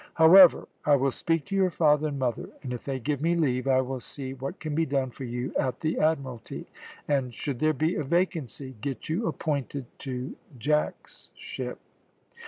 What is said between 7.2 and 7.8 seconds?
should there